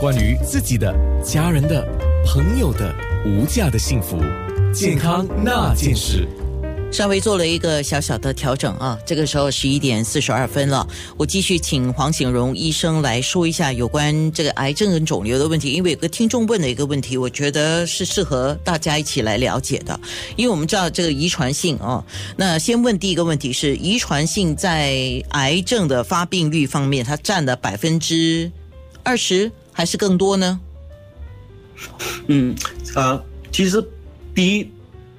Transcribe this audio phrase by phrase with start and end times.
[0.00, 1.86] 关于自己的、家人的、
[2.26, 2.94] 朋友的
[3.26, 4.18] 无价的幸福，
[4.72, 6.28] 健康那件事。
[6.92, 10.86] 稍微做了一个小小的调整啊，这个时候十一点四十二分了，
[11.16, 19.98] 我继续请黄景荣医生来说一下有关这个癌症跟肿瘤的问题，因为有个听众问的一个问题，我觉得是适合大家一起来了解的，
[20.36, 22.04] 因为我们知道这个遗传性啊，
[22.36, 28.48] 那先问第一个问题是遗传性在癌症的发病率方面，它占了百分之
[29.04, 30.60] 二十还是更多呢？
[32.26, 32.54] 嗯，
[32.94, 33.22] 啊，
[33.52, 33.80] 其实
[34.34, 34.70] 低。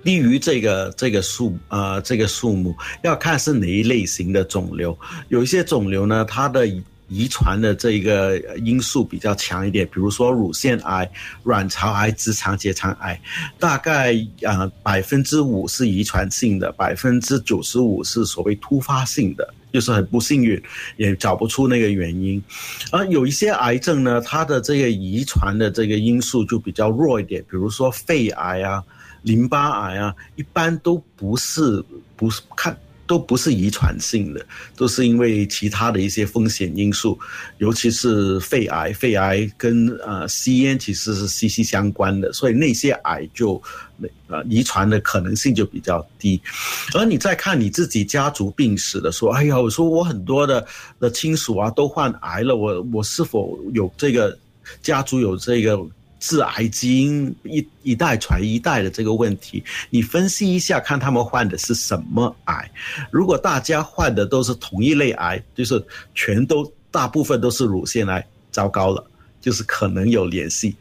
[0.04, 4.96] 低于这个这个数呃这个数目要看是哪一类型的肿瘤，
[5.30, 6.68] 有一些肿瘤呢，它的
[7.08, 11.10] 遗传的这个因素比较强一点，比如说乳腺癌、
[11.44, 13.20] 卵巢癌、直肠结肠癌，
[13.60, 20.62] 大概啊百分之五是遗传性的，百分之九十五是所谓突发性的，就是很不幸运，
[20.98, 22.42] 也找不出那个原因。
[22.92, 28.84] 而有一些癌症呢，它的这个遗传的这个因素就比较弱一点，比如说肺癌啊。
[29.26, 31.84] 淋巴癌啊，一般都不是
[32.16, 37.18] 不是看都不是遗传性的，都是因为其他的一些风险因素，
[37.60, 43.62] 尤其是肺癌，肺癌跟呃吸烟其实是息息相关的，所以那些癌就
[44.28, 46.42] 呃遗传的可能性就比较低。
[46.94, 50.66] 而你再看你自己家族病史的说，哎呀，我说我很多的
[51.00, 54.38] 的亲属啊都患癌了，我我是否有这个
[54.82, 55.80] 家族有这个？
[56.26, 62.72] 致癌基因一一代传一代的这个问题，你分析一下，看他们患的是什么癌。
[63.12, 65.80] 如果大家患的都是同一类癌，就是
[66.16, 69.06] 全都大部分都是乳腺癌，糟糕了，
[69.40, 70.76] 就是可能有联系。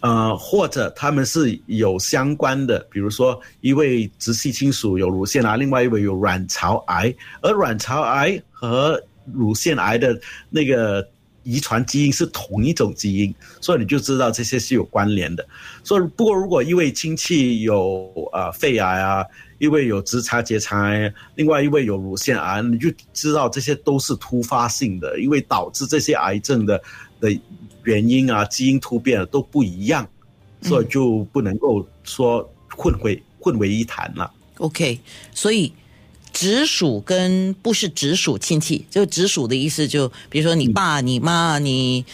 [0.00, 9.00] 呃，或者他们是有相关的，比如说一位直系亲属有乳腺癌，另外一位有卵巢癌，而卵巢癌和
[9.32, 11.08] 乳腺癌的那个。
[11.42, 15.46] 遗传基因是同一种基因，所以你就知道这些是有关联的。
[15.82, 19.24] 所以，不过如果一位亲戚有啊肺癌啊，
[19.58, 26.80] 一位有直肠结肠癌，另外一位有乳腺癌，你就知道这些都是突发性的，因为导致这些癌症的
[27.20, 27.40] 的
[27.84, 30.08] 原因啊，基因突变都不一样，
[30.62, 34.32] 所以就不能够说混为混为一谈了。
[34.58, 34.98] OK，
[35.34, 35.72] 所以。
[36.42, 42.04] 直属跟不是直属亲戚，就直属的意思，就比如说你爸、你妈、你、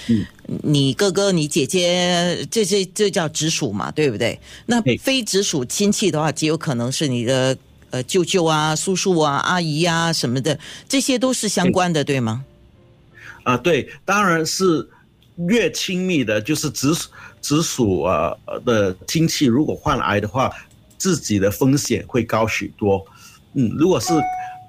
[0.63, 4.39] 你哥哥、你姐姐，这些这叫直属嘛，对不对？
[4.67, 7.57] 那非直属亲戚的话，极有可能是你的
[7.89, 12.45] 呃舅舅啊、叔叔啊、阿姨啊什么的，这些都是相关的，对吗？
[13.45, 14.87] 啊，对，当然是
[15.49, 17.09] 越亲密的，就是直属
[17.41, 18.37] 直属啊
[18.67, 20.53] 的亲戚，如果患癌的话，
[20.99, 23.03] 自己的风险会高许多。
[23.55, 24.13] 嗯，如果是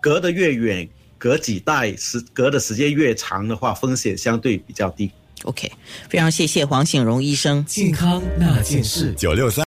[0.02, 5.12] 隔得越远，隔几代时隔的时间越长的话，风险相对比较低。
[5.44, 5.72] OK，
[6.10, 7.64] 非常谢谢黄醒荣医生。
[7.66, 9.58] 健康那件事，九六三。